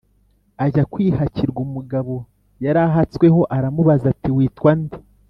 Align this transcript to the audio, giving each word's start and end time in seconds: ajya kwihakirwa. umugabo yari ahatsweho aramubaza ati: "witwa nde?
ajya 0.65 0.83
kwihakirwa. 0.91 1.59
umugabo 1.67 2.15
yari 2.63 2.79
ahatsweho 2.87 3.41
aramubaza 3.55 4.05
ati: 4.13 4.29
"witwa 4.37 4.71
nde? 4.79 4.97